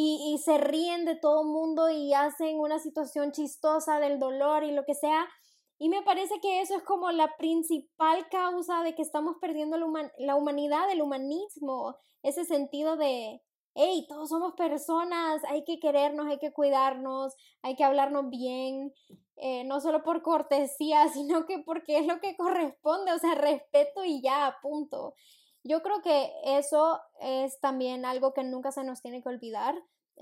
Y, 0.00 0.38
se 0.44 0.58
ríen 0.58 1.04
de 1.06 1.16
todo 1.16 1.42
mundo 1.42 1.90
y 1.90 2.14
hacen 2.14 2.60
una 2.60 2.78
situación 2.78 3.32
chistosa 3.32 3.98
del 3.98 4.20
dolor 4.20 4.62
y 4.62 4.70
lo 4.70 4.84
que 4.84 4.94
sea, 4.94 5.26
y 5.78 5.88
me 5.88 6.02
parece 6.02 6.40
que 6.40 6.60
eso 6.60 6.76
es 6.76 6.82
como 6.82 7.12
la 7.12 7.36
principal 7.36 8.28
causa 8.28 8.82
de 8.82 8.94
que 8.96 9.02
estamos 9.02 9.36
perdiendo 9.40 9.76
la, 10.18 10.34
humanidad, 10.34 10.90
el 10.90 11.02
humanismo, 11.02 11.96
ese 12.24 12.44
sentido 12.44 12.96
de, 12.96 13.40
hey, 13.74 14.04
todos 14.08 14.30
somos 14.30 14.54
personas, 14.54 15.44
hay 15.44 15.64
que 15.64 15.78
querernos, 15.78 16.26
hay 16.26 16.38
que 16.38 16.52
cuidarnos, 16.52 17.36
hay 17.62 17.76
que 17.76 17.84
hablarnos 17.84 18.28
bien, 18.28 18.92
eh, 19.36 19.62
no 19.64 19.80
solo 19.80 20.02
por 20.02 20.22
cortesía, 20.22 21.08
sino 21.12 21.46
que 21.46 21.60
porque 21.60 21.98
es 21.98 22.06
lo 22.06 22.18
que 22.20 22.36
corresponde, 22.36 23.12
o 23.12 23.18
sea, 23.18 23.36
respeto 23.36 24.04
y 24.04 24.20
ya, 24.20 24.56
punto. 24.60 25.14
Yo 25.62 25.82
creo 25.82 26.02
que 26.02 26.32
eso 26.44 27.00
es 27.20 27.60
también 27.60 28.04
algo 28.04 28.34
que 28.34 28.42
nunca 28.42 28.72
se 28.72 28.82
nos 28.82 29.00
tiene 29.00 29.22
que 29.22 29.28
olvidar, 29.28 29.76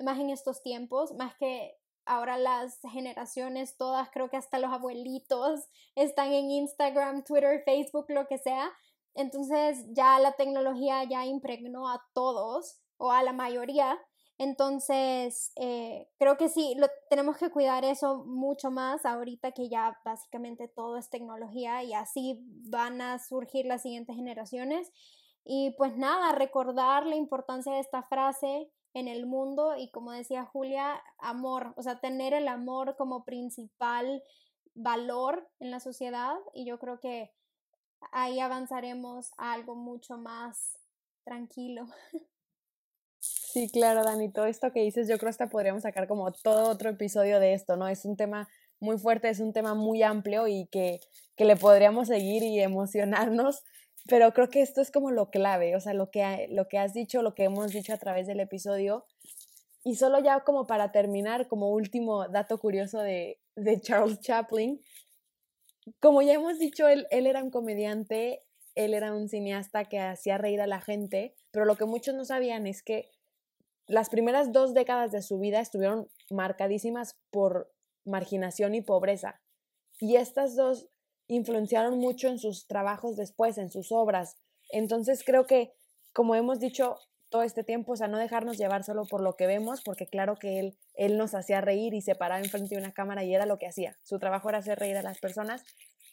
más 0.05 0.19
en 0.19 0.29
estos 0.29 0.63
tiempos, 0.63 1.15
más 1.15 1.35
que 1.37 1.79
ahora 2.07 2.39
las 2.39 2.79
generaciones 2.93 3.77
todas, 3.77 4.09
creo 4.11 4.31
que 4.31 4.37
hasta 4.37 4.59
los 4.59 4.73
abuelitos 4.73 5.61
están 5.95 6.33
en 6.33 6.51
Instagram, 6.51 7.25
Twitter, 7.25 7.63
Facebook, 7.65 8.07
lo 8.09 8.27
que 8.27 8.39
sea. 8.39 8.73
Entonces 9.15 9.85
ya 9.93 10.19
la 10.19 10.33
tecnología 10.33 11.05
ya 11.05 11.27
impregnó 11.27 11.89
a 11.89 12.03
todos 12.15 12.79
o 12.99 13.13
a 13.13 13.23
la 13.23 13.33
mayoría. 13.33 13.99
Entonces, 14.39 15.53
eh, 15.57 16.09
creo 16.19 16.37
que 16.37 16.51
sí, 16.51 16.75
lo, 16.77 16.89
tenemos 17.09 17.39
que 17.39 17.51
cuidar 17.51 17.85
eso 17.85 18.25
mucho 18.27 18.71
más 18.71 19.07
ahorita 19.07 19.53
que 19.53 19.71
ya 19.71 19.99
básicamente 20.05 20.69
todo 20.69 20.99
es 20.99 21.09
tecnología 21.09 21.83
y 21.83 21.95
así 21.95 22.39
van 22.69 23.01
a 23.01 23.19
surgir 23.19 23.65
las 23.65 23.83
siguientes 23.83 24.15
generaciones. 24.15 24.93
Y 25.45 25.75
pues 25.79 25.97
nada, 25.97 26.33
recordar 26.33 27.07
la 27.07 27.17
importancia 27.17 27.73
de 27.73 27.81
esta 27.81 28.03
frase, 28.03 28.71
en 28.97 29.09
el 29.09 29.27
mundo 29.27 29.77
y 29.77 29.91
como 29.91 30.11
decía 30.11 30.47
Julia, 30.47 31.03
amor, 31.19 31.75
o 31.77 31.83
sea, 31.83 32.01
tener 32.01 32.33
el 32.33 32.49
amor 32.49 32.97
como 32.97 33.27
principal 33.27 34.23
valor 34.75 35.47
en 35.61 35.71
la 35.71 35.81
sociedad 35.81 36.35
y 36.55 36.65
yo 36.65 36.79
creo 36.79 36.99
que 36.99 37.31
ahí 38.11 38.41
avanzaremos 38.41 39.33
a 39.37 39.53
algo 39.53 39.75
mucho 39.75 40.17
más 40.17 40.79
tranquilo. 41.25 41.87
Sí, 43.19 43.71
claro, 43.71 44.05
Dani, 44.05 44.31
todo 44.31 44.45
esto 44.45 44.71
que 44.71 44.83
dices, 44.83 45.09
yo 45.09 45.17
creo 45.17 45.29
que 45.29 45.31
hasta 45.31 45.49
podríamos 45.49 45.83
sacar 45.83 46.07
como 46.07 46.31
todo 46.31 46.69
otro 46.69 46.91
episodio 46.91 47.41
de 47.41 47.55
esto, 47.55 47.77
¿no? 47.77 47.89
Es 47.89 48.05
un 48.05 48.15
tema 48.15 48.49
muy 48.81 48.99
fuerte, 48.99 49.31
es 49.31 49.41
un 49.41 49.55
tema 49.55 49.75
muy 49.75 50.03
amplio 50.03 50.47
y 50.47 50.67
que, 50.67 51.01
que 51.37 51.47
le 51.47 51.57
podríamos 51.57 52.09
seguir 52.09 52.43
y 52.43 52.61
emocionarnos 52.61 53.65
pero 54.09 54.33
creo 54.33 54.49
que 54.49 54.63
esto 54.63 54.81
es 54.81 54.91
como 54.91 55.11
lo 55.11 55.31
clave, 55.31 55.77
o 55.77 55.81
sea, 55.81 55.95
lo 55.95 56.11
que, 56.11 56.49
lo 56.51 56.69
que 56.69 56.79
has 56.79 56.93
dicho, 56.93 57.23
lo 57.23 57.35
que 57.35 57.45
hemos 57.45 57.73
dicho 57.73 57.93
a 57.93 57.99
través 57.99 58.27
del 58.27 58.41
episodio. 58.41 59.05
Y 59.85 59.97
solo 59.97 60.19
ya 60.19 60.41
como 60.41 60.67
para 60.67 60.93
terminar, 60.93 61.49
como 61.49 61.71
último 61.71 62.29
dato 62.29 62.59
curioso 62.59 63.01
de, 63.01 63.39
Charles 63.83 64.21
Chaplin, 64.21 64.81
como 66.01 66.23
ya 66.23 66.35
hemos 66.35 66.59
dicho, 66.59 66.89
él, 66.89 67.07
él 67.11 67.27
era 67.27 67.43
un 67.43 67.51
comediante, 67.51 68.43
él 68.75 68.95
era 68.95 69.15
un 69.15 69.29
cineasta 69.29 69.85
que 69.85 70.01
hacía 70.01 70.39
reír 70.39 70.61
a 70.61 70.67
la 70.67 70.81
gente, 70.81 71.35
pero 71.51 71.65
lo 71.65 71.77
que 71.77 71.85
muchos 71.85 72.15
no 72.15 72.25
sabían 72.25 72.67
es 72.67 72.83
que 72.83 73.11
las 73.87 74.11
primeras 74.11 74.53
dos 74.53 74.75
décadas 74.75 75.13
de 75.13 75.23
su 75.23 75.39
vida 75.39 75.61
estuvieron 75.61 76.09
marcadísimas 76.31 77.17
por 77.31 77.73
marginación 78.05 78.75
y 78.75 78.83
pobreza. 78.83 79.41
Y 80.01 80.17
estas 80.17 80.57
dos 80.57 80.89
influenciaron 81.29 81.99
mucho 81.99 82.29
en 82.29 82.39
sus 82.39 82.67
trabajos 82.67 83.17
después, 83.17 83.59
en 83.59 83.71
sus 83.71 83.93
obras. 83.93 84.37
Entonces 84.71 85.23
creo 85.25 85.47
que, 85.47 85.73
como 86.13 86.35
hemos 86.35 86.61
dicho 86.61 86.99
todo 87.29 87.43
este 87.43 87.65
tiempo, 87.65 87.93
o 87.93 87.97
sea, 87.97 88.09
no 88.09 88.19
dejarnos 88.19 88.57
llevar 88.57 88.85
solo 88.85 89.05
por 89.05 89.21
lo 89.21 89.37
que 89.37 89.47
vemos, 89.47 89.83
porque 89.83 90.07
claro 90.07 90.37
que 90.37 90.61
él, 90.61 90.79
él 90.95 91.19
nos 91.19 91.35
hacía 91.35 91.61
reír 91.61 91.95
y 91.95 92.01
se 92.01 92.15
paraba 92.15 92.41
enfrente 92.41 92.75
de 92.75 92.81
una 92.81 92.93
cámara 92.93 93.25
y 93.25 93.35
era 93.35 93.47
lo 93.47 93.59
que 93.59 93.67
hacía. 93.67 93.99
Su 94.03 94.19
trabajo 94.19 94.49
era 94.49 94.59
hacer 94.59 94.79
reír 94.79 94.97
a 94.97 95.03
las 95.03 95.19
personas, 95.19 95.65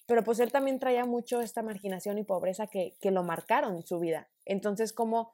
pero 0.08 0.24
pues 0.24 0.40
él 0.40 0.52
también 0.52 0.80
traía 0.80 1.06
mucho 1.06 1.42
esta 1.42 1.62
marginación 1.62 2.18
y 2.18 2.24
pobreza 2.24 2.68
que, 2.68 2.94
que 3.00 3.12
lo 3.12 3.24
marcaron 3.24 3.76
en 3.76 3.86
su 3.86 4.00
vida. 4.00 4.28
Entonces, 4.46 4.92
como 4.92 5.34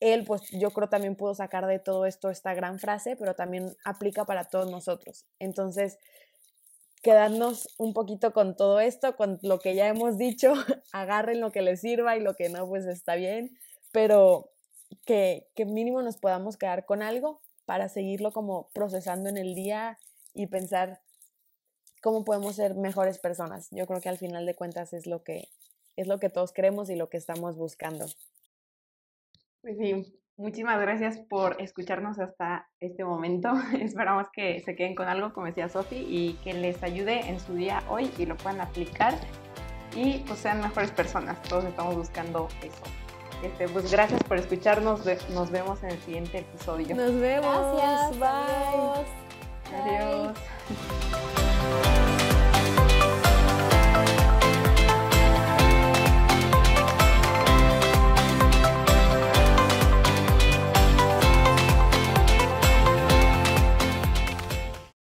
él, 0.00 0.24
pues 0.24 0.42
yo 0.50 0.70
creo 0.70 0.88
también 0.88 1.16
pudo 1.16 1.34
sacar 1.34 1.66
de 1.66 1.78
todo 1.78 2.06
esto 2.06 2.30
esta 2.30 2.54
gran 2.54 2.78
frase, 2.78 3.16
pero 3.16 3.34
también 3.34 3.76
aplica 3.84 4.24
para 4.24 4.44
todos 4.44 4.70
nosotros. 4.70 5.26
Entonces, 5.38 5.98
quedarnos 7.02 7.68
un 7.78 7.94
poquito 7.94 8.32
con 8.32 8.56
todo 8.56 8.80
esto, 8.80 9.16
con 9.16 9.38
lo 9.42 9.58
que 9.58 9.74
ya 9.74 9.88
hemos 9.88 10.18
dicho, 10.18 10.52
agarren 10.92 11.40
lo 11.40 11.50
que 11.50 11.62
les 11.62 11.80
sirva 11.80 12.16
y 12.16 12.20
lo 12.20 12.34
que 12.34 12.48
no, 12.48 12.68
pues 12.68 12.86
está 12.86 13.14
bien, 13.14 13.58
pero 13.92 14.50
que, 15.04 15.46
mínimo 15.66 16.02
nos 16.02 16.18
podamos 16.18 16.56
quedar 16.56 16.84
con 16.84 17.02
algo 17.02 17.40
para 17.64 17.88
seguirlo 17.88 18.32
como 18.32 18.68
procesando 18.72 19.28
en 19.28 19.36
el 19.36 19.54
día 19.54 19.98
y 20.34 20.46
pensar 20.46 21.00
cómo 22.02 22.24
podemos 22.24 22.56
ser 22.56 22.74
mejores 22.74 23.18
personas. 23.18 23.68
Yo 23.70 23.86
creo 23.86 24.00
que 24.00 24.08
al 24.08 24.18
final 24.18 24.46
de 24.46 24.54
cuentas 24.54 24.92
es 24.92 25.06
lo 25.06 25.22
que 25.22 25.48
es 25.96 26.06
lo 26.06 26.18
que 26.18 26.30
todos 26.30 26.52
queremos 26.52 26.88
y 26.88 26.96
lo 26.96 27.10
que 27.10 27.18
estamos 27.18 27.56
buscando. 27.56 28.06
Pues 29.60 29.76
sí, 29.76 30.18
Muchísimas 30.40 30.80
gracias 30.80 31.18
por 31.18 31.60
escucharnos 31.60 32.18
hasta 32.18 32.66
este 32.80 33.04
momento. 33.04 33.52
Esperamos 33.78 34.28
que 34.32 34.60
se 34.60 34.74
queden 34.74 34.94
con 34.94 35.06
algo, 35.06 35.34
como 35.34 35.46
decía 35.46 35.68
Sofi, 35.68 35.96
y 36.08 36.32
que 36.42 36.54
les 36.54 36.82
ayude 36.82 37.28
en 37.28 37.38
su 37.38 37.54
día 37.54 37.82
hoy 37.90 38.10
y 38.16 38.24
lo 38.24 38.38
puedan 38.38 38.62
aplicar 38.62 39.14
y 39.94 40.20
pues 40.20 40.38
sean 40.38 40.62
mejores 40.62 40.92
personas. 40.92 41.42
Todos 41.42 41.66
estamos 41.66 41.94
buscando 41.94 42.48
eso. 42.62 42.82
Este, 43.42 43.68
pues 43.68 43.92
gracias 43.92 44.22
por 44.24 44.38
escucharnos. 44.38 45.02
Nos 45.34 45.50
vemos 45.50 45.82
en 45.82 45.90
el 45.90 45.98
siguiente 45.98 46.38
episodio. 46.38 46.96
Nos 46.96 47.20
vemos. 47.20 47.76
Gracias. 47.76 48.18
Bye. 48.18 49.04
Adiós. 49.76 50.38